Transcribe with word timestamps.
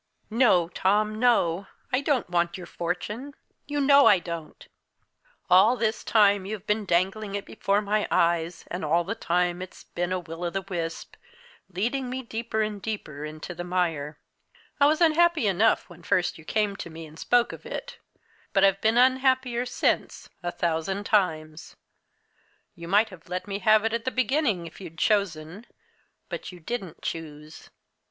"No, 0.31 0.67
Tom, 0.69 1.19
no! 1.19 1.67
I 1.93 2.01
don't 2.01 2.27
want 2.27 2.57
your 2.57 2.65
fortune. 2.65 3.35
You 3.67 3.79
know 3.79 4.07
I 4.07 4.17
don't! 4.17 4.67
All 5.47 5.77
this 5.77 6.03
time 6.03 6.43
you've 6.47 6.65
been 6.65 6.85
dangling 6.85 7.35
it 7.35 7.45
before 7.45 7.83
my 7.83 8.07
eyes, 8.09 8.63
and 8.71 8.83
all 8.83 9.03
the 9.03 9.13
time 9.13 9.61
it's 9.61 9.83
been 9.83 10.11
a 10.11 10.17
will 10.19 10.43
o' 10.43 10.49
the 10.49 10.63
wisp, 10.63 11.17
leading 11.69 12.09
me 12.09 12.23
deeper 12.23 12.63
and 12.63 12.81
deeper 12.81 13.23
into 13.25 13.53
the 13.53 13.63
mire. 13.63 14.17
I 14.79 14.87
was 14.87 15.01
unhappy 15.01 15.45
enough 15.45 15.87
when 15.87 16.01
first 16.01 16.35
you 16.39 16.45
came 16.45 16.75
to 16.77 16.89
me 16.89 17.05
and 17.05 17.19
spoke 17.19 17.51
of 17.53 17.63
it 17.63 17.99
but 18.53 18.63
I've 18.63 18.81
been 18.81 18.97
unhappier 18.97 19.67
since, 19.67 20.31
a 20.41 20.51
thousand 20.51 21.03
times. 21.05 21.75
You 22.73 22.87
might 22.87 23.09
have 23.09 23.29
let 23.29 23.47
me 23.47 23.59
have 23.59 23.85
it 23.85 23.93
at 23.93 24.05
the 24.05 24.09
beginning, 24.09 24.65
if 24.65 24.81
you'd 24.81 24.97
chosen 24.97 25.67
but 26.27 26.51
you 26.51 26.59
didn't 26.59 27.03
choose. 27.03 27.69